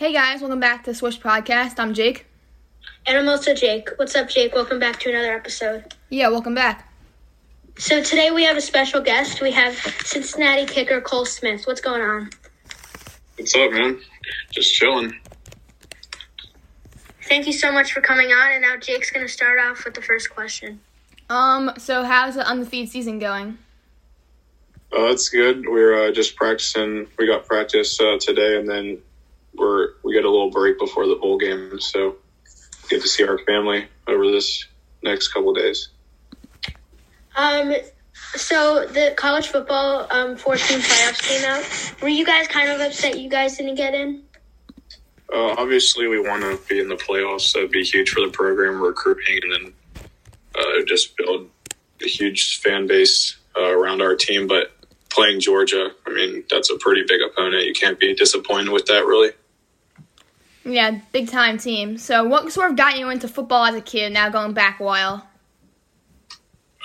Hey 0.00 0.14
guys, 0.14 0.40
welcome 0.40 0.60
back 0.60 0.84
to 0.84 0.94
Swish 0.94 1.20
Podcast. 1.20 1.78
I'm 1.78 1.92
Jake. 1.92 2.24
And 3.06 3.18
I'm 3.18 3.28
also 3.28 3.52
Jake. 3.52 3.90
What's 3.96 4.14
up, 4.14 4.30
Jake? 4.30 4.54
Welcome 4.54 4.78
back 4.78 4.98
to 5.00 5.10
another 5.10 5.34
episode. 5.34 5.92
Yeah, 6.08 6.28
welcome 6.28 6.54
back. 6.54 6.90
So 7.76 8.02
today 8.02 8.30
we 8.30 8.42
have 8.44 8.56
a 8.56 8.62
special 8.62 9.02
guest. 9.02 9.42
We 9.42 9.50
have 9.50 9.74
Cincinnati 9.74 10.64
kicker 10.64 11.02
Cole 11.02 11.26
Smith. 11.26 11.66
What's 11.66 11.82
going 11.82 12.00
on? 12.00 12.30
What's 13.36 13.54
up, 13.54 13.72
man? 13.72 14.00
Just 14.50 14.72
chilling. 14.72 15.20
Thank 17.28 17.46
you 17.46 17.52
so 17.52 17.70
much 17.70 17.92
for 17.92 18.00
coming 18.00 18.30
on. 18.30 18.52
And 18.52 18.62
now 18.62 18.78
Jake's 18.78 19.10
going 19.10 19.26
to 19.26 19.30
start 19.30 19.60
off 19.60 19.84
with 19.84 19.92
the 19.92 20.00
first 20.00 20.30
question. 20.30 20.80
Um, 21.28 21.72
so 21.76 22.04
how's 22.04 22.38
on 22.38 22.42
the 22.42 22.48
undefeated 22.48 22.88
season 22.88 23.18
going? 23.18 23.58
Uh, 24.96 25.08
it's 25.08 25.28
good. 25.28 25.68
We're 25.68 26.08
uh, 26.08 26.12
just 26.12 26.36
practicing. 26.36 27.06
We 27.18 27.26
got 27.26 27.44
practice 27.44 28.00
uh, 28.00 28.16
today, 28.18 28.56
and 28.56 28.66
then 28.66 29.02
we're 29.60 29.90
we 30.02 30.14
get 30.14 30.24
a 30.24 30.30
little 30.30 30.50
break 30.50 30.78
before 30.78 31.06
the 31.06 31.14
bowl 31.14 31.38
game, 31.38 31.78
so 31.80 32.16
get 32.88 33.02
to 33.02 33.08
see 33.08 33.24
our 33.24 33.38
family 33.38 33.86
over 34.08 34.26
this 34.26 34.66
next 35.02 35.28
couple 35.28 35.52
days. 35.52 35.90
Um, 37.36 37.74
so 38.34 38.86
the 38.86 39.14
college 39.16 39.48
football 39.48 40.06
um, 40.10 40.36
14 40.36 40.78
playoffs 40.78 41.22
came 41.22 41.44
out. 41.44 42.02
Were 42.02 42.08
you 42.08 42.24
guys 42.24 42.48
kind 42.48 42.70
of 42.70 42.80
upset 42.80 43.18
you 43.18 43.30
guys 43.30 43.56
didn't 43.56 43.76
get 43.76 43.94
in? 43.94 44.22
Uh, 45.32 45.54
obviously, 45.56 46.08
we 46.08 46.20
want 46.20 46.42
to 46.42 46.58
be 46.68 46.80
in 46.80 46.88
the 46.88 46.96
playoffs. 46.96 47.52
That'd 47.52 47.70
be 47.70 47.84
huge 47.84 48.10
for 48.10 48.20
the 48.20 48.32
program, 48.32 48.80
recruiting, 48.80 49.40
and 49.42 49.52
then 49.52 50.04
uh, 50.56 50.84
just 50.86 51.16
build 51.16 51.48
a 52.02 52.08
huge 52.08 52.60
fan 52.60 52.88
base 52.88 53.36
uh, 53.56 53.70
around 53.70 54.02
our 54.02 54.16
team. 54.16 54.48
But 54.48 54.72
playing 55.08 55.40
Georgia, 55.40 55.90
I 56.06 56.12
mean, 56.12 56.44
that's 56.50 56.70
a 56.70 56.78
pretty 56.78 57.04
big 57.06 57.20
opponent. 57.20 57.64
You 57.64 57.74
can't 57.74 57.98
be 57.98 58.14
disappointed 58.14 58.70
with 58.70 58.86
that, 58.86 59.06
really. 59.06 59.30
Yeah, 60.64 61.00
big 61.12 61.28
time 61.28 61.58
team. 61.58 61.96
So, 61.96 62.24
what 62.24 62.52
sort 62.52 62.70
of 62.70 62.76
got 62.76 62.98
you 62.98 63.08
into 63.08 63.28
football 63.28 63.64
as 63.64 63.74
a 63.74 63.80
kid? 63.80 64.12
Now 64.12 64.28
going 64.28 64.52
back 64.52 64.80
a 64.80 64.84
while. 64.84 65.26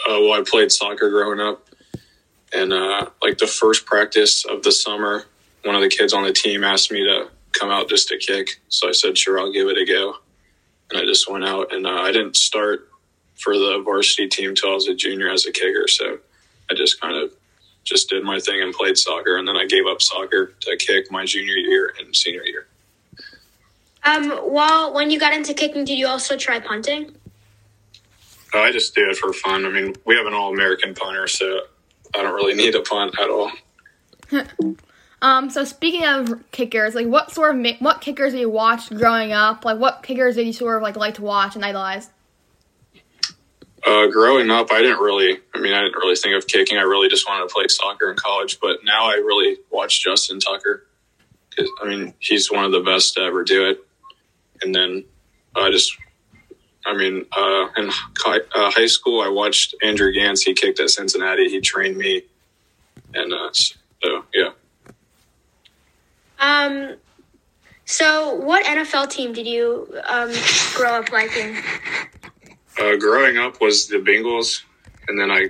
Uh, 0.08 0.20
well, 0.22 0.34
I 0.34 0.44
played 0.46 0.72
soccer 0.72 1.10
growing 1.10 1.40
up, 1.40 1.68
and 2.54 2.72
uh, 2.72 3.10
like 3.22 3.38
the 3.38 3.48
first 3.48 3.86
practice 3.86 4.46
of 4.46 4.64
the 4.64 4.72
summer, 4.72 5.26
one 5.64 5.76
of 5.76 5.82
the 5.82 5.90
kids 5.90 6.14
on 6.14 6.24
the 6.24 6.34
team 6.34 6.64
asked 6.64 6.92
me 6.92 7.04
to 7.04 7.30
come 7.52 7.70
out 7.70 7.90
just 7.90 8.08
to 8.10 8.18
kick. 8.18 8.62
So 8.70 8.88
I 8.88 8.92
said, 8.92 9.18
"Sure, 9.18 9.40
I'll 9.40 9.52
give 9.52 9.68
it 9.68 9.78
a 9.78 9.86
go." 9.86 10.16
And 10.92 11.00
I 11.00 11.06
just 11.06 11.30
went 11.30 11.46
out, 11.46 11.74
and 11.74 11.86
uh, 11.86 12.02
I 12.02 12.12
didn't 12.12 12.38
start 12.38 12.90
for 13.36 13.58
the 13.58 13.82
varsity 13.84 14.28
team 14.28 14.56
till 14.56 14.72
I 14.72 14.76
was 14.76 14.88
a 14.88 14.96
junior 14.96 15.30
as 15.30 15.46
a 15.46 15.52
kicker. 15.52 15.88
So 15.88 16.20
I 16.72 16.76
just 16.76 17.02
kind 17.02 17.18
of 17.18 17.32
just 17.84 18.10
did 18.10 18.24
my 18.24 18.40
thing 18.40 18.62
and 18.62 18.74
played 18.74 18.98
soccer, 18.98 19.36
and 19.38 19.48
then 19.48 19.58
I 19.58 19.66
gave 19.66 19.86
up 19.86 20.02
soccer 20.02 20.54
to 20.62 20.78
kick 20.78 21.12
my 21.12 21.26
junior 21.26 21.56
year 21.56 21.94
and 22.00 22.16
senior 22.16 22.44
year. 22.44 22.68
Um, 24.06 24.32
while 24.32 24.94
when 24.94 25.10
you 25.10 25.20
got 25.20 25.34
into 25.34 25.54
kicking, 25.54 25.84
did 25.84 25.98
you 25.98 26.08
also 26.08 26.38
try 26.38 26.60
punting? 26.60 27.16
Uh, 28.54 28.60
I 28.60 28.72
just 28.72 28.94
do 28.96 29.10
it 29.10 29.18
for 29.18 29.34
fun. 29.34 29.66
I 29.66 29.70
mean, 29.70 29.96
we 30.06 30.16
have 30.16 30.28
an 30.28 30.34
all 30.34 30.54
American 30.54 30.94
punter, 30.94 31.28
so 31.28 31.62
I 32.14 32.22
don't 32.22 32.36
really 32.36 32.54
need 32.54 32.76
a 32.76 32.82
punt 32.82 33.16
at 33.20 33.30
all. 33.30 33.52
um, 35.22 35.50
so 35.50 35.64
speaking 35.64 36.06
of 36.06 36.52
kickers, 36.52 36.94
like 36.94 37.08
what 37.08 37.32
sort 37.32 37.56
of 37.56 37.76
what 37.80 38.00
kickers 38.00 38.34
did 38.34 38.42
you 38.42 38.50
watch 38.50 38.90
growing 38.90 39.32
up? 39.32 39.66
Like 39.66 39.80
what 39.80 40.04
kickers 40.04 40.36
did 40.36 40.46
you 40.46 40.54
sort 40.54 40.78
of 40.78 40.84
like 40.84 40.96
like 40.96 41.16
to 41.16 41.24
watch 41.24 41.56
and 41.56 41.66
idolize? 41.66 42.10
Uh, 43.86 44.08
growing 44.08 44.50
up, 44.50 44.72
I 44.72 44.82
didn't 44.82 45.00
really. 45.00 45.40
I 45.54 45.60
mean, 45.60 45.74
I 45.74 45.82
didn't 45.82 45.98
really 45.98 46.16
think 46.16 46.36
of 46.36 46.48
kicking. 46.48 46.78
I 46.78 46.82
really 46.82 47.10
just 47.10 47.28
wanted 47.28 47.48
to 47.48 47.54
play 47.54 47.66
soccer 47.68 48.10
in 48.10 48.18
college. 48.18 48.60
But 48.60 48.80
now 48.84 49.10
I 49.10 49.16
really 49.16 49.58
watch 49.72 50.04
Justin 50.04 50.40
Tucker. 50.40 50.88
I 51.82 51.88
mean, 51.88 52.14
he's 52.20 52.52
one 52.52 52.66
of 52.66 52.72
the 52.72 52.82
best 52.82 53.16
to 53.16 53.22
ever 53.22 53.44
do 53.44 53.70
it. 53.70 53.86
And 54.62 54.74
then 54.74 55.04
I 55.56 55.72
just, 55.72 55.96
I 56.86 56.96
mean, 56.96 57.26
uh, 57.36 57.68
in 57.78 57.90
high, 58.18 58.40
uh, 58.56 58.72
high 58.72 58.86
school, 58.86 59.22
I 59.22 59.30
watched 59.30 59.76
Andrew 59.84 60.12
Gantz. 60.14 60.44
He 60.44 60.54
kicked 60.54 60.80
at 60.80 60.90
Cincinnati. 60.90 61.50
He 61.50 61.62
trained 61.62 61.98
me, 61.98 62.24
and 63.14 63.34
uh, 63.34 63.50
so 63.54 64.26
yeah. 64.34 64.50
Um. 66.40 66.96
So, 67.88 68.34
what 68.34 68.66
NFL 68.66 69.12
team 69.12 69.32
did 69.32 69.46
you 69.46 69.88
um, 70.08 70.32
grow 70.74 71.00
up 71.00 71.12
liking? 71.12 71.56
Uh, 72.80 72.96
growing 72.98 73.38
up 73.38 73.62
was 73.62 73.88
the 73.88 73.98
Bengals, 73.98 74.64
and 75.08 75.20
then 75.20 75.32
I 75.32 75.50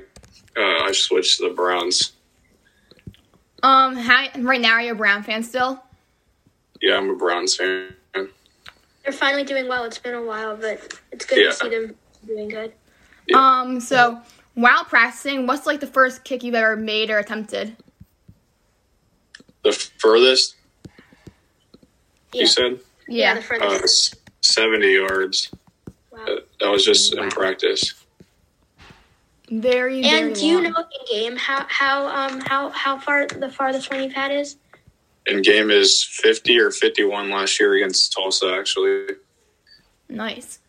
uh, 0.57 0.83
I 0.85 0.91
switched 0.91 1.37
to 1.37 1.49
the 1.49 1.55
Browns. 1.55 2.11
Um, 3.63 3.95
how, 3.95 4.27
right 4.37 4.61
now 4.61 4.73
are 4.73 4.81
you 4.81 4.91
a 4.91 4.95
Brown 4.95 5.23
fan 5.23 5.43
still? 5.43 5.81
Yeah, 6.81 6.97
I'm 6.97 7.09
a 7.09 7.15
Browns 7.15 7.55
fan. 7.55 7.95
They're 9.05 9.13
finally 9.13 9.43
doing 9.43 9.67
well. 9.67 9.83
It's 9.85 9.99
been 9.99 10.15
a 10.15 10.21
while, 10.23 10.57
but 10.57 10.99
it's 11.11 11.25
good 11.25 11.39
Yeah. 11.39 11.51
to 11.51 11.53
see 11.55 11.69
them 11.69 11.95
doing 12.25 12.49
good. 12.49 12.73
Yeah. 13.27 13.37
Um, 13.61 13.79
so 13.79 14.19
while 14.55 14.83
practicing, 14.83 15.45
what's 15.45 15.67
like 15.67 15.79
the 15.79 15.87
first 15.87 16.23
kick 16.23 16.43
you've 16.43 16.55
ever 16.55 16.75
made 16.75 17.11
or 17.11 17.19
attempted? 17.19 17.77
The 19.63 19.71
furthest 19.71 20.55
Yeah, 22.33 22.41
you 22.41 22.47
said 22.47 22.79
yeah, 23.07 23.33
Yeah. 23.33 23.33
the 23.35 23.39
uh, 23.39 23.43
furthest. 23.43 24.13
s- 24.15 24.19
seventy 24.41 24.93
yards. 24.93 25.51
Wow. 26.11 26.25
Uh, 26.25 26.35
That 26.59 26.69
was 26.71 26.83
just 26.83 27.15
Wow. 27.15 27.23
in 27.23 27.29
practice. 27.29 27.93
Very, 29.51 30.01
very 30.01 30.05
And 30.27 30.35
do 30.35 30.45
you 30.45 30.55
long. 30.55 30.63
know 30.71 30.79
in 30.79 31.05
game 31.15 31.35
how 31.37 31.65
how 31.69 32.07
um 32.07 32.41
how 32.41 32.69
how 32.69 32.97
far 32.99 33.27
the 33.27 33.49
farthest 33.51 33.91
one 33.91 34.01
you've 34.03 34.13
had 34.13 34.31
is? 34.31 34.55
In 35.27 35.41
game 35.41 35.71
is 35.71 36.03
fifty 36.03 36.59
or 36.59 36.69
fifty-one 36.71 37.29
last 37.31 37.59
year 37.59 37.73
against 37.73 38.13
Tulsa. 38.13 38.55
Actually, 38.57 39.15
Nice. 40.07 40.59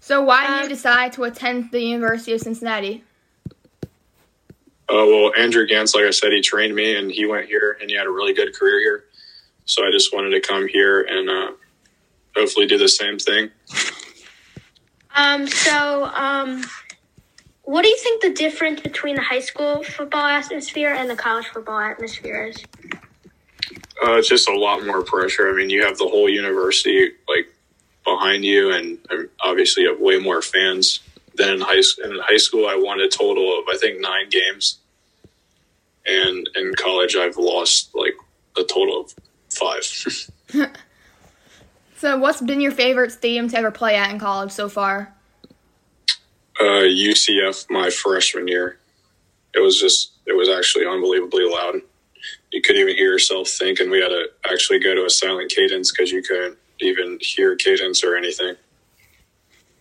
So 0.00 0.22
why 0.22 0.46
did 0.46 0.56
Um, 0.56 0.62
you 0.62 0.68
decide 0.68 1.12
to 1.14 1.24
attend 1.24 1.70
the 1.72 1.80
University 1.82 2.32
of 2.32 2.40
Cincinnati? 2.40 3.02
uh, 4.88 5.04
well, 5.04 5.32
Andrew 5.36 5.66
Gantz, 5.66 5.94
like 5.94 6.04
I 6.04 6.10
said, 6.10 6.32
he 6.32 6.40
trained 6.40 6.74
me, 6.74 6.94
and 6.96 7.10
he 7.10 7.26
went 7.26 7.46
here, 7.46 7.76
and 7.80 7.90
he 7.90 7.96
had 7.96 8.06
a 8.06 8.10
really 8.10 8.32
good 8.32 8.54
career 8.54 8.78
here. 8.80 9.04
So 9.64 9.84
I 9.86 9.90
just 9.90 10.14
wanted 10.14 10.30
to 10.30 10.40
come 10.40 10.68
here 10.68 11.00
and 11.02 11.28
uh, 11.28 11.50
hopefully 12.36 12.66
do 12.66 12.78
the 12.78 12.88
same 12.88 13.18
thing. 13.18 13.50
Um. 15.14 15.46
So 15.46 16.04
um, 16.04 16.64
what 17.66 17.82
do 17.82 17.88
you 17.88 17.96
think 17.98 18.22
the 18.22 18.32
difference 18.32 18.80
between 18.80 19.16
the 19.16 19.22
high 19.22 19.40
school 19.40 19.82
football 19.82 20.24
atmosphere 20.24 20.94
and 20.94 21.10
the 21.10 21.16
college 21.16 21.46
football 21.48 21.78
atmosphere 21.78 22.46
is? 22.46 22.64
Uh, 24.02 24.12
it's 24.12 24.28
just 24.28 24.48
a 24.48 24.54
lot 24.56 24.86
more 24.86 25.02
pressure. 25.02 25.50
I 25.50 25.52
mean, 25.52 25.68
you 25.68 25.84
have 25.84 25.98
the 25.98 26.06
whole 26.06 26.28
university 26.28 27.10
like 27.28 27.52
behind 28.04 28.44
you, 28.44 28.70
and 28.72 28.98
um, 29.10 29.28
obviously 29.40 29.82
you 29.82 29.90
have 29.90 30.00
way 30.00 30.18
more 30.18 30.42
fans 30.42 31.00
than 31.34 31.54
in 31.54 31.60
high 31.60 31.78
s- 31.78 31.98
in 32.02 32.16
high 32.20 32.36
school. 32.36 32.68
I 32.68 32.76
won 32.76 33.00
a 33.00 33.08
total 33.08 33.58
of 33.58 33.64
I 33.68 33.76
think 33.76 34.00
nine 34.00 34.28
games, 34.28 34.78
and 36.06 36.48
in 36.54 36.72
college 36.76 37.16
I've 37.16 37.36
lost 37.36 37.90
like 37.94 38.14
a 38.56 38.62
total 38.62 39.00
of 39.00 39.14
five. 39.50 39.82
So 41.98 42.18
what's 42.18 42.42
been 42.42 42.60
your 42.60 42.72
favorite 42.72 43.10
stadium 43.10 43.48
to 43.48 43.56
ever 43.56 43.70
play 43.70 43.96
at 43.96 44.10
in 44.10 44.18
college 44.18 44.50
so 44.50 44.68
far? 44.68 45.15
Uh, 46.60 46.84
UCF 46.84 47.70
my 47.70 47.90
freshman 47.90 48.48
year. 48.48 48.78
It 49.54 49.60
was 49.60 49.78
just 49.80 50.12
it 50.26 50.36
was 50.36 50.48
actually 50.48 50.86
unbelievably 50.86 51.44
loud. 51.44 51.76
You 52.52 52.62
couldn't 52.62 52.82
even 52.82 52.96
hear 52.96 53.12
yourself 53.12 53.48
think, 53.48 53.80
and 53.80 53.90
we 53.90 54.00
had 54.00 54.08
to 54.08 54.26
actually 54.50 54.78
go 54.80 54.94
to 54.94 55.04
a 55.04 55.10
silent 55.10 55.50
cadence 55.50 55.92
because 55.92 56.10
you 56.10 56.22
couldn't 56.22 56.58
even 56.80 57.18
hear 57.20 57.56
cadence 57.56 58.02
or 58.04 58.16
anything. 58.16 58.54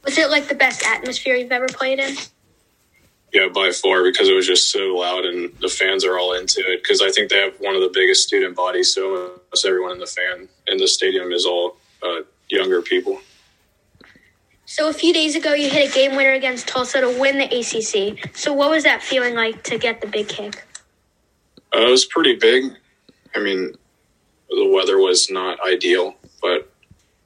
Was 0.03 0.17
it 0.17 0.29
like 0.29 0.47
the 0.47 0.55
best 0.55 0.85
atmosphere 0.85 1.35
you've 1.35 1.51
ever 1.51 1.67
played 1.67 1.99
in? 1.99 2.15
Yeah, 3.33 3.47
by 3.49 3.71
far 3.71 4.03
because 4.03 4.29
it 4.29 4.35
was 4.35 4.47
just 4.47 4.71
so 4.71 4.95
loud 4.95 5.25
and 5.25 5.51
the 5.59 5.67
fans 5.67 6.05
are 6.05 6.17
all 6.17 6.33
into 6.33 6.61
it. 6.61 6.81
Because 6.81 7.01
I 7.01 7.09
think 7.09 7.29
they 7.29 7.41
have 7.41 7.55
one 7.59 7.75
of 7.75 7.81
the 7.81 7.91
biggest 7.93 8.25
student 8.25 8.55
bodies, 8.55 8.93
so 8.93 9.39
almost 9.43 9.65
everyone 9.65 9.93
in 9.93 9.99
the 9.99 10.05
fan 10.05 10.47
in 10.67 10.77
the 10.77 10.87
stadium 10.87 11.31
is 11.31 11.45
all 11.45 11.75
uh, 12.03 12.21
younger 12.49 12.81
people. 12.81 13.19
So 14.67 14.89
a 14.89 14.93
few 14.93 15.13
days 15.13 15.35
ago, 15.35 15.53
you 15.53 15.69
hit 15.69 15.91
a 15.91 15.93
game 15.93 16.15
winner 16.15 16.33
against 16.33 16.67
Tulsa 16.67 17.01
to 17.01 17.19
win 17.19 17.37
the 17.37 17.47
AAC. 17.47 18.35
So 18.35 18.51
what 18.51 18.71
was 18.71 18.83
that 18.83 19.03
feeling 19.03 19.35
like 19.35 19.63
to 19.65 19.77
get 19.77 20.01
the 20.01 20.07
big 20.07 20.27
kick? 20.27 20.65
Uh, 21.73 21.81
it 21.81 21.91
was 21.91 22.05
pretty 22.05 22.35
big. 22.35 22.71
I 23.35 23.39
mean, 23.39 23.73
the 24.49 24.67
weather 24.67 24.97
was 24.97 25.29
not 25.29 25.59
ideal, 25.65 26.15
but 26.41 26.71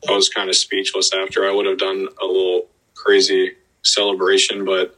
I 0.08 0.12
was 0.12 0.28
kind 0.28 0.50
of 0.50 0.56
speechless 0.56 1.14
after. 1.14 1.48
I 1.48 1.54
would 1.54 1.66
have 1.66 1.78
done 1.78 2.10
a 2.22 2.26
little 2.26 2.68
crazy 2.94 3.54
celebration, 3.84 4.66
but 4.66 4.98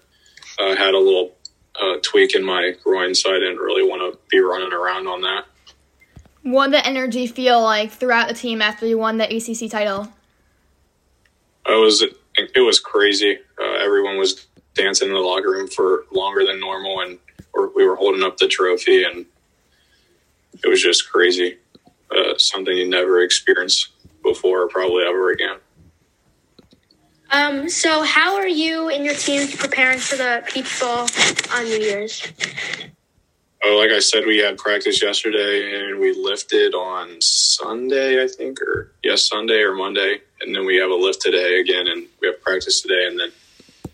I 0.60 0.76
had 0.76 0.96
a 0.96 1.00
little 1.00 1.34
uh, 1.80 1.98
tweak 2.02 2.36
in 2.36 2.44
my 2.44 2.74
groin, 2.84 3.14
so 3.14 3.30
I 3.30 3.40
didn't 3.40 3.58
really 3.58 3.88
want 3.88 4.02
to 4.02 4.20
be 4.30 4.40
running 4.40 4.74
around 4.74 5.08
on 5.08 5.22
that. 5.22 5.46
What 6.42 6.72
did 6.72 6.82
the 6.82 6.88
energy 6.88 7.28
feel 7.28 7.62
like 7.62 7.92
throughout 7.92 8.28
the 8.28 8.34
team 8.34 8.64
after 8.64 8.88
you 8.88 8.98
won 8.98 9.18
the 9.18 9.26
AAC 9.26 9.70
title? 9.70 10.12
I 11.66 11.76
was 11.76 12.04
it 12.36 12.62
was 12.62 12.80
crazy. 12.80 13.38
Uh, 13.60 13.74
everyone 13.74 14.18
was 14.18 14.48
dancing 14.74 15.10
in 15.10 15.14
the 15.14 15.20
locker 15.20 15.52
room 15.52 15.68
for 15.68 16.06
longer 16.12 16.46
than 16.46 16.60
normal, 16.60 17.02
and 17.02 17.20
we 17.76 17.86
were 17.86 17.96
holding 17.96 18.24
up 18.24 18.38
the 18.38 18.48
trophy, 18.48 19.04
and 19.04 19.26
it 20.64 20.68
was 20.68 20.82
just 20.82 21.10
crazy. 21.10 21.58
Uh, 22.16 22.38
something 22.38 22.76
you 22.76 22.90
never 22.90 23.22
experienced 23.22 23.90
before, 24.24 24.64
or 24.64 24.68
probably 24.68 25.04
ever 25.04 25.32
again. 25.32 25.58
Um, 27.32 27.70
so 27.70 28.04
how 28.04 28.36
are 28.36 28.48
you 28.48 28.90
and 28.90 29.06
your 29.06 29.14
teams 29.14 29.56
preparing 29.56 30.00
for 30.00 30.18
the 30.18 30.44
Peach 30.48 30.80
Bowl 30.80 31.08
on 31.56 31.64
New 31.64 31.80
Year's? 31.80 32.28
Oh, 33.64 33.78
like 33.78 33.92
I 33.92 34.00
said, 34.00 34.26
we 34.26 34.40
had 34.40 34.58
practice 34.58 35.02
yesterday 35.02 35.88
and 35.88 36.00
we 36.00 36.14
lifted 36.14 36.74
on 36.74 37.22
Sunday, 37.22 38.22
I 38.22 38.28
think, 38.28 38.60
or 38.62 38.92
yes, 39.04 39.30
Sunday 39.30 39.62
or 39.62 39.76
Monday, 39.76 40.20
and 40.42 40.54
then 40.54 40.66
we 40.66 40.76
have 40.78 40.90
a 40.90 40.96
lift 40.96 41.22
today 41.22 41.60
again, 41.60 41.88
and 41.88 42.08
we 42.22 42.28
have 42.28 42.42
practice 42.42 42.82
today, 42.82 43.08
and 43.08 43.20
then 43.20 43.32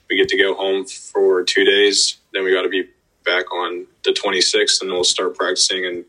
we 0.10 0.18
get 0.18 0.28
to 0.30 0.38
go 0.38 0.54
home 0.54 0.86
for 0.86 1.44
two 1.44 1.64
days. 1.64 2.18
Then 2.34 2.44
we 2.44 2.54
got 2.54 2.64
to 2.64 2.70
be 2.70 2.88
back 3.26 3.52
on 3.52 3.88
the 4.04 4.12
26th, 4.12 4.82
and 4.82 4.92
we'll 4.92 5.04
start 5.04 5.36
practicing 5.36 5.86
and 5.86 6.06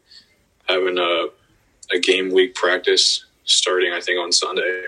having 0.69 0.99
a 0.99 1.29
a 1.95 1.99
game 1.99 2.31
week 2.31 2.55
practice 2.55 3.25
starting, 3.45 3.93
I 3.93 4.01
think, 4.01 4.19
on 4.21 4.31
Sunday. 4.33 4.85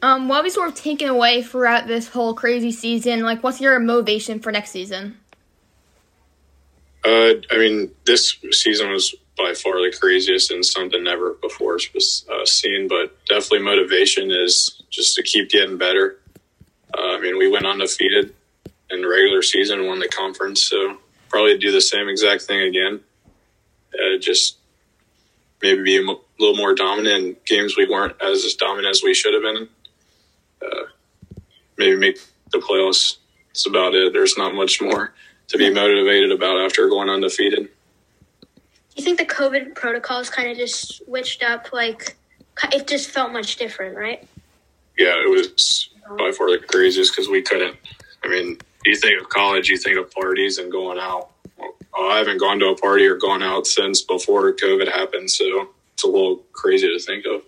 Um, 0.00 0.28
what 0.28 0.36
have 0.36 0.44
you 0.44 0.50
sort 0.50 0.68
of 0.68 0.74
taken 0.74 1.08
away 1.08 1.42
throughout 1.42 1.86
this 1.86 2.08
whole 2.08 2.32
crazy 2.34 2.72
season? 2.72 3.22
Like, 3.22 3.42
what's 3.42 3.60
your 3.60 3.78
motivation 3.80 4.38
for 4.38 4.52
next 4.52 4.70
season? 4.70 5.18
Uh, 7.04 7.34
I 7.50 7.58
mean, 7.58 7.90
this 8.06 8.36
season 8.52 8.90
was 8.90 9.14
by 9.36 9.54
far 9.54 9.74
the 9.80 9.94
craziest 9.96 10.50
and 10.50 10.64
something 10.64 11.02
never 11.02 11.34
before 11.34 11.78
was 11.94 12.26
uh, 12.32 12.44
seen. 12.44 12.88
But 12.88 13.16
definitely, 13.26 13.60
motivation 13.60 14.30
is 14.30 14.82
just 14.90 15.14
to 15.16 15.22
keep 15.22 15.50
getting 15.50 15.78
better. 15.78 16.18
Uh, 16.96 17.16
I 17.16 17.20
mean, 17.20 17.38
we 17.38 17.50
went 17.50 17.66
undefeated 17.66 18.34
in 18.90 19.02
the 19.02 19.08
regular 19.08 19.42
season, 19.42 19.86
won 19.86 19.98
the 19.98 20.08
conference, 20.08 20.62
so 20.62 20.98
probably 21.28 21.58
do 21.58 21.70
the 21.70 21.80
same 21.80 22.08
exact 22.08 22.42
thing 22.42 22.62
again. 22.62 23.00
Uh, 23.94 24.18
just 24.18 24.56
maybe 25.62 25.82
be 25.82 25.96
a 25.96 26.00
m- 26.00 26.16
little 26.38 26.56
more 26.56 26.74
dominant 26.74 27.24
in 27.24 27.36
games 27.46 27.76
we 27.76 27.88
weren't 27.88 28.14
as 28.22 28.54
dominant 28.54 28.90
as 28.90 29.02
we 29.02 29.14
should 29.14 29.34
have 29.34 29.42
been. 29.42 29.68
Uh, 30.62 30.84
maybe 31.76 31.96
make 31.96 32.18
the 32.52 32.58
playoffs. 32.58 33.16
That's 33.48 33.66
about 33.66 33.94
it. 33.94 34.12
There's 34.12 34.38
not 34.38 34.54
much 34.54 34.80
more 34.80 35.12
to 35.48 35.58
be 35.58 35.72
motivated 35.72 36.30
about 36.32 36.60
after 36.60 36.88
going 36.88 37.08
undefeated. 37.08 37.68
Do 38.42 38.48
you 38.96 39.04
think 39.04 39.18
the 39.18 39.26
COVID 39.26 39.74
protocols 39.74 40.30
kind 40.30 40.50
of 40.50 40.56
just 40.56 41.04
switched 41.04 41.42
up? 41.42 41.72
Like, 41.72 42.16
it 42.72 42.86
just 42.86 43.10
felt 43.10 43.32
much 43.32 43.56
different, 43.56 43.96
right? 43.96 44.26
Yeah, 44.96 45.14
it 45.14 45.30
was 45.30 45.90
by 46.16 46.32
for 46.32 46.50
the 46.50 46.58
craziest 46.58 47.12
because 47.12 47.28
we 47.28 47.42
couldn't. 47.42 47.76
I 48.24 48.28
mean, 48.28 48.58
you 48.84 48.96
think 48.96 49.20
of 49.20 49.28
college, 49.28 49.68
you 49.68 49.76
think 49.76 49.98
of 49.98 50.10
parties 50.10 50.58
and 50.58 50.70
going 50.70 50.98
out. 50.98 51.30
Well, 51.58 52.10
I 52.10 52.18
haven't 52.18 52.38
gone 52.38 52.58
to 52.60 52.68
a 52.68 52.76
party 52.76 53.06
or 53.06 53.16
gone 53.16 53.42
out 53.42 53.66
since 53.66 54.02
before 54.02 54.52
COVID 54.54 54.88
happened, 54.88 55.30
so 55.30 55.68
it's 55.94 56.04
a 56.04 56.06
little 56.06 56.36
crazy 56.52 56.88
to 56.88 56.98
think 56.98 57.24
of. 57.26 57.42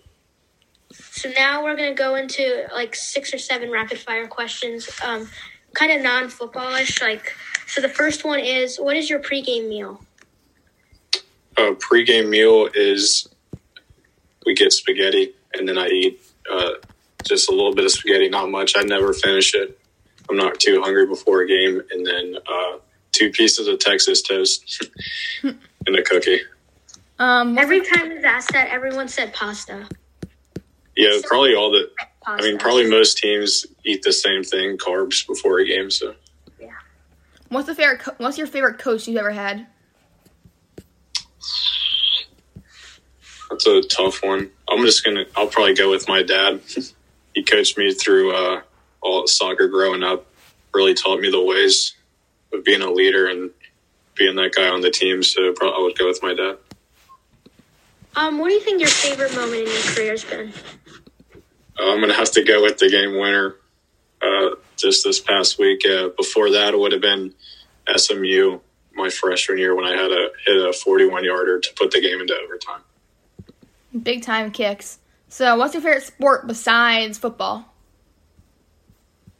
So 0.91 1.31
now 1.31 1.63
we're 1.63 1.75
gonna 1.75 1.93
go 1.93 2.15
into 2.15 2.65
like 2.73 2.95
six 2.95 3.33
or 3.33 3.37
seven 3.37 3.71
rapid 3.71 3.97
fire 3.99 4.27
questions, 4.27 4.89
um, 5.05 5.29
kind 5.73 5.91
of 5.91 6.01
non 6.01 6.25
footballish. 6.25 7.01
Like, 7.01 7.33
so 7.67 7.81
the 7.81 7.89
first 7.89 8.25
one 8.25 8.39
is, 8.39 8.77
what 8.77 8.97
is 8.97 9.09
your 9.09 9.19
pregame 9.19 9.69
meal? 9.69 10.01
A 11.57 11.73
pregame 11.73 12.29
meal 12.29 12.69
is 12.73 13.29
we 14.45 14.53
get 14.53 14.73
spaghetti 14.73 15.33
and 15.53 15.67
then 15.67 15.77
I 15.77 15.87
eat 15.87 16.21
uh, 16.51 16.71
just 17.23 17.49
a 17.49 17.51
little 17.51 17.73
bit 17.73 17.85
of 17.85 17.91
spaghetti, 17.91 18.29
not 18.29 18.49
much. 18.49 18.73
I 18.75 18.83
never 18.83 19.13
finish 19.13 19.53
it. 19.55 19.77
I'm 20.29 20.37
not 20.37 20.59
too 20.59 20.81
hungry 20.81 21.05
before 21.07 21.41
a 21.41 21.47
game, 21.47 21.81
and 21.91 22.05
then 22.05 22.35
uh, 22.47 22.77
two 23.11 23.31
pieces 23.31 23.67
of 23.67 23.79
Texas 23.79 24.21
toast 24.21 24.87
and 25.43 25.95
a 25.95 26.01
cookie. 26.03 26.39
Um, 27.19 27.57
Every 27.57 27.81
time 27.81 28.09
we've 28.09 28.23
asked 28.23 28.51
that, 28.53 28.69
everyone 28.69 29.07
said 29.07 29.33
pasta. 29.33 29.87
Yeah, 30.95 31.19
probably 31.23 31.55
all 31.55 31.71
the. 31.71 31.89
Pasta. 32.23 32.43
I 32.45 32.47
mean, 32.49 32.59
probably 32.59 32.89
most 32.89 33.17
teams 33.17 33.65
eat 33.83 34.03
the 34.03 34.13
same 34.13 34.43
thing, 34.43 34.77
carbs 34.77 35.25
before 35.27 35.59
a 35.59 35.65
game. 35.65 35.89
So 35.89 36.13
Yeah. 36.59 36.67
what's 37.49 37.67
the 37.67 37.75
favorite? 37.75 37.99
Co- 37.99 38.13
what's 38.17 38.37
your 38.37 38.47
favorite 38.47 38.77
coach 38.79 39.07
you've 39.07 39.17
ever 39.17 39.31
had? 39.31 39.67
that's 43.49 43.67
a 43.67 43.81
tough 43.81 44.23
one. 44.23 44.49
I'm 44.69 44.85
just 44.85 45.03
gonna. 45.03 45.25
I'll 45.35 45.47
probably 45.47 45.73
go 45.73 45.89
with 45.89 46.07
my 46.07 46.23
dad. 46.23 46.61
he 47.33 47.43
coached 47.43 47.77
me 47.77 47.93
through 47.93 48.35
uh, 48.35 48.61
all 49.01 49.27
soccer 49.27 49.67
growing 49.67 50.03
up. 50.03 50.25
Really 50.73 50.93
taught 50.93 51.19
me 51.19 51.29
the 51.29 51.41
ways 51.41 51.95
of 52.53 52.63
being 52.63 52.81
a 52.81 52.89
leader 52.89 53.27
and 53.27 53.51
being 54.15 54.35
that 54.35 54.53
guy 54.55 54.69
on 54.69 54.81
the 54.81 54.91
team. 54.91 55.23
So 55.23 55.53
probably 55.53 55.77
I 55.77 55.83
would 55.83 55.97
go 55.97 56.07
with 56.07 56.21
my 56.21 56.33
dad. 56.33 56.57
Um, 58.15 58.39
what 58.39 58.49
do 58.49 58.53
you 58.53 58.59
think 58.59 58.81
your 58.81 58.89
favorite 58.89 59.33
moment 59.35 59.67
in 59.67 59.67
your 59.67 59.81
career 59.93 60.11
has 60.11 60.23
been? 60.23 60.51
Uh, 61.79 61.91
I'm 61.91 62.01
gonna 62.01 62.13
have 62.13 62.31
to 62.31 62.43
go 62.43 62.61
with 62.61 62.77
the 62.77 62.89
game 62.89 63.17
winner. 63.17 63.55
Uh, 64.21 64.51
just 64.77 65.03
this 65.03 65.19
past 65.19 65.57
week. 65.57 65.83
Uh, 65.85 66.09
before 66.09 66.51
that, 66.51 66.73
it 66.73 66.79
would 66.79 66.91
have 66.91 67.01
been 67.01 67.33
SMU 67.95 68.59
my 68.93 69.09
freshman 69.09 69.57
year 69.57 69.75
when 69.75 69.85
I 69.85 69.91
had 69.91 70.11
a 70.11 70.29
hit 70.45 70.69
a 70.69 70.73
41 70.73 71.23
yarder 71.23 71.59
to 71.59 71.73
put 71.75 71.91
the 71.91 72.01
game 72.01 72.19
into 72.19 72.35
overtime. 72.35 72.81
Big 74.03 74.21
time 74.21 74.51
kicks. 74.51 74.99
So, 75.31 75.55
what's 75.55 75.73
your 75.73 75.81
favorite 75.81 76.03
sport 76.03 76.45
besides 76.45 77.17
football? 77.17 77.63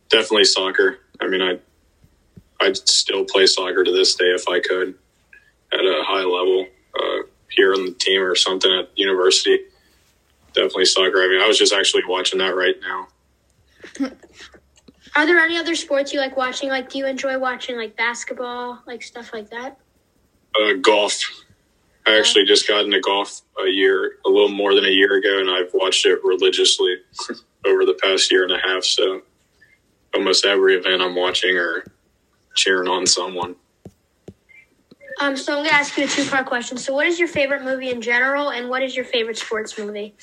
Definitely 0.08 0.46
soccer. 0.46 1.00
I 1.20 1.28
mean, 1.28 1.42
I 1.42 1.60
I'd 2.62 2.78
still 2.78 3.26
play 3.26 3.46
soccer 3.46 3.84
to 3.84 3.92
this 3.92 4.16
day 4.16 4.28
if 4.28 4.48
I 4.48 4.62
could 4.62 4.96
at 5.74 5.82
a 5.82 6.02
high 6.06 6.24
level 6.24 6.66
uh, 6.98 7.28
here 7.50 7.74
on 7.74 7.86
the 7.86 7.92
team 7.92 8.22
or 8.22 8.36
something 8.36 8.72
at 8.72 8.98
university. 8.98 9.60
Definitely 10.54 10.86
soccer. 10.86 11.24
I 11.24 11.28
mean, 11.28 11.42
I 11.42 11.48
was 11.48 11.58
just 11.58 11.74
actually 11.74 12.04
watching 12.08 12.40
that 12.40 12.56
right 12.56 12.76
now. 12.80 13.08
Are 15.18 15.26
there 15.26 15.40
any 15.40 15.58
other 15.58 15.76
sports 15.76 16.14
you 16.14 16.22
like 16.22 16.38
watching? 16.38 16.70
Like, 16.70 16.90
do 16.90 17.00
you 17.00 17.06
enjoy 17.06 17.38
watching 17.38 17.76
like 17.76 17.98
basketball, 17.98 18.82
like 18.88 19.04
stuff 19.04 19.34
like 19.34 19.50
that? 19.50 19.78
Uh, 20.58 20.76
golf. 20.82 21.22
I 22.06 22.18
actually 22.18 22.46
just 22.46 22.68
got 22.68 22.86
into 22.86 23.00
golf 23.00 23.42
a 23.64 23.70
year, 23.70 24.18
a 24.26 24.30
little 24.30 24.50
more 24.50 24.74
than 24.74 24.86
a 24.86 24.90
year 24.90 25.16
ago, 25.16 25.40
and 25.40 25.50
I've 25.50 25.72
watched 25.74 26.06
it 26.06 26.20
religiously 26.24 26.98
over 27.66 27.86
the 27.86 27.98
past 28.02 28.32
year 28.32 28.44
and 28.44 28.52
a 28.52 28.58
half. 28.58 28.84
So 28.84 29.22
almost 30.14 30.46
every 30.46 30.76
event 30.76 31.02
I'm 31.02 31.16
watching 31.16 31.58
or 31.58 31.84
cheering 32.56 32.90
on 32.90 33.06
someone. 33.06 33.56
Um, 35.20 35.38
so 35.38 35.58
I'm 35.58 35.64
gonna 35.64 35.76
ask 35.76 35.98
you 35.98 36.06
a 36.06 36.08
two 36.08 36.26
part 36.26 36.48
question. 36.48 36.78
So, 36.78 36.94
what 36.94 37.06
is 37.06 37.20
your 37.20 37.28
favorite 37.28 37.64
movie 37.64 37.92
in 37.92 38.02
general, 38.02 38.50
and 38.50 38.70
what 38.70 38.82
is 38.82 38.96
your 38.96 39.06
favorite 39.06 39.38
sports 39.38 39.78
movie? 39.78 40.16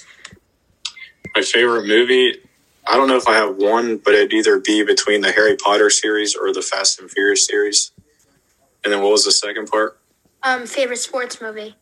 My 1.37 1.43
favorite 1.43 1.87
movie, 1.87 2.35
I 2.87 2.97
don't 2.97 3.07
know 3.07 3.17
if 3.17 3.29
I 3.29 3.35
have 3.35 3.57
one, 3.57 3.99
but 3.99 4.15
it'd 4.15 4.33
either 4.33 4.59
be 4.59 4.83
between 4.83 5.21
the 5.21 5.31
Harry 5.31 5.57
Potter 5.57 5.89
series 5.91 6.35
or 6.35 6.53
the 6.53 6.63
Fast 6.63 7.01
and 7.01 7.09
Furious 7.09 7.47
series. 7.47 7.93
And 8.83 8.93
then 8.93 9.03
what 9.03 9.13
was 9.13 9.25
the 9.25 9.31
second 9.31 9.69
part? 9.69 9.98
Um, 10.43 10.67
favorite 10.67 10.99
sports 10.99 11.41
movie. 11.41 11.75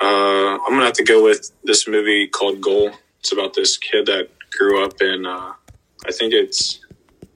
Uh, 0.00 0.58
I'm 0.58 0.70
gonna 0.70 0.84
have 0.84 0.94
to 0.94 1.04
go 1.04 1.22
with 1.22 1.52
this 1.62 1.86
movie 1.88 2.26
called 2.26 2.60
Goal. 2.60 2.90
It's 3.20 3.32
about 3.32 3.54
this 3.54 3.78
kid 3.78 4.06
that 4.06 4.28
grew 4.50 4.84
up 4.84 5.00
in, 5.00 5.24
uh, 5.24 5.52
I 6.06 6.12
think 6.12 6.34
it's 6.34 6.80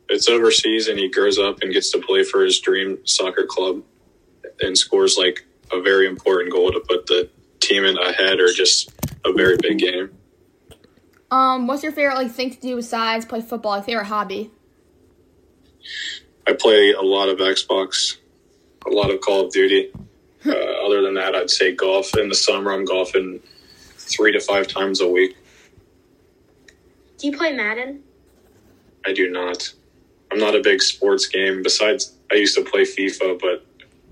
it's 0.09 0.28
overseas, 0.28 0.88
and 0.88 0.99
he 0.99 1.09
grows 1.09 1.38
up 1.38 1.62
and 1.62 1.73
gets 1.73 1.90
to 1.93 2.00
play 2.00 2.25
for 2.25 2.45
his 2.45 2.59
dream 2.61 2.99
soccer 3.05 3.47
club, 3.47 3.83
and 4.61 4.76
scores 4.76 5.17
like 5.17 5.47
a 5.73 5.81
very 5.81 6.07
important 6.07 6.52
goal 6.52 6.73
to 6.73 6.81
put 6.81 7.07
the 7.07 7.28
team 7.61 7.85
in 7.85 7.97
ahead, 7.99 8.40
or 8.40 8.52
just 8.52 8.90
a 9.25 9.33
very 9.33 9.57
big 9.57 9.78
game. 9.78 10.11
Um, 11.31 11.67
what's 11.67 11.83
your 11.83 11.93
favorite 11.93 12.17
like 12.17 12.33
thing 12.33 12.50
to 12.50 12.61
do 12.61 12.76
besides 12.76 13.25
play 13.25 13.40
football? 13.40 13.73
Like 13.73 13.85
favorite 13.85 14.07
hobby? 14.07 14.50
I 16.47 16.55
play 16.55 16.93
a 16.93 17.02
lot 17.02 17.28
of 17.28 17.38
Xbox, 17.38 18.17
a 18.92 18.95
lot 18.95 19.11
of 19.11 19.21
Call 19.21 19.47
of 19.47 19.52
Duty. 19.52 19.90
Uh, 20.47 20.50
other 20.50 21.02
than 21.02 21.14
that, 21.14 21.35
I'd 21.35 21.50
say 21.50 21.75
golf. 21.75 22.16
In 22.16 22.28
the 22.28 22.35
summer, 22.35 22.73
I'm 22.73 22.85
golfing 22.85 23.40
three 23.97 24.33
to 24.33 24.40
five 24.40 24.68
times 24.68 25.00
a 25.00 25.09
week. 25.09 25.37
Do 27.18 27.26
you 27.26 27.37
play 27.37 27.52
Madden? 27.52 28.02
I 29.04 29.12
do 29.12 29.28
not. 29.30 29.73
I'm 30.30 30.38
not 30.38 30.54
a 30.54 30.61
big 30.61 30.80
sports 30.83 31.26
game. 31.26 31.62
Besides, 31.62 32.12
I 32.30 32.35
used 32.37 32.57
to 32.57 32.62
play 32.62 32.83
FIFA, 32.83 33.40
but 33.40 33.66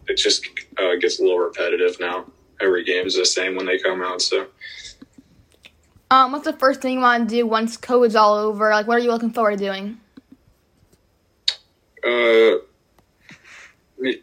it 0.08 0.16
just 0.16 0.46
uh, 0.78 0.96
gets 0.96 1.20
a 1.20 1.22
little 1.22 1.38
repetitive 1.38 1.98
now. 2.00 2.24
Every 2.60 2.84
game 2.84 3.06
is 3.06 3.16
the 3.16 3.26
same 3.26 3.54
when 3.54 3.66
they 3.66 3.78
come 3.78 4.02
out. 4.02 4.22
So 4.22 4.46
Um, 6.10 6.32
what's 6.32 6.44
the 6.44 6.52
first 6.54 6.80
thing 6.80 6.94
you 6.94 7.00
want 7.00 7.28
to 7.28 7.34
do 7.34 7.46
once 7.46 7.76
COVID's 7.76 8.16
all 8.16 8.34
over? 8.34 8.70
Like, 8.70 8.86
what 8.86 8.96
are 8.96 9.00
you 9.00 9.10
looking 9.10 9.30
forward 9.32 9.58
to 9.58 9.64
doing? 9.64 10.00
uh, 12.04 12.58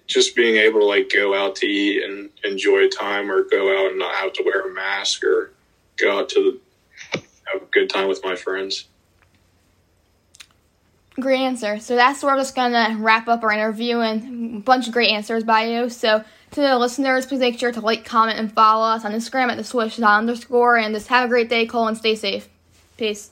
just 0.07 0.35
being 0.35 0.57
able 0.57 0.81
to 0.81 0.85
like 0.85 1.09
go 1.13 1.33
out 1.33 1.55
to 1.57 1.65
eat 1.65 2.03
and 2.03 2.29
enjoy 2.43 2.87
time, 2.89 3.31
or 3.31 3.43
go 3.43 3.77
out 3.77 3.91
and 3.91 3.99
not 3.99 4.15
have 4.15 4.33
to 4.33 4.43
wear 4.43 4.69
a 4.69 4.73
mask, 4.73 5.23
or 5.23 5.51
go 5.97 6.19
out 6.19 6.29
to 6.29 6.59
the, 7.13 7.21
have 7.51 7.61
a 7.61 7.65
good 7.71 7.89
time 7.89 8.07
with 8.07 8.23
my 8.23 8.35
friends. 8.35 8.85
Great 11.19 11.41
answer. 11.41 11.79
So 11.79 11.95
that's 11.95 12.23
where 12.23 12.33
we're 12.33 12.41
just 12.41 12.55
gonna 12.55 12.95
wrap 12.97 13.27
up 13.27 13.43
our 13.43 13.51
interview 13.51 13.99
and 13.99 14.57
a 14.57 14.59
bunch 14.61 14.87
of 14.87 14.93
great 14.93 15.11
answers 15.11 15.43
by 15.43 15.65
you. 15.65 15.89
So 15.89 16.23
to 16.51 16.61
the 16.61 16.77
listeners, 16.77 17.25
please 17.25 17.39
make 17.39 17.59
sure 17.59 17.71
to 17.71 17.81
like, 17.81 18.05
comment, 18.05 18.39
and 18.39 18.51
follow 18.51 18.85
us 18.85 19.05
on 19.05 19.11
Instagram 19.11 19.49
at 19.49 19.57
the 19.57 19.63
swish 19.63 19.99
underscore. 19.99 20.77
And 20.77 20.95
just 20.95 21.07
have 21.09 21.25
a 21.25 21.27
great 21.27 21.49
day, 21.49 21.67
Cole, 21.67 21.87
and 21.87 21.97
stay 21.97 22.15
safe. 22.15 22.49
Peace. 22.97 23.31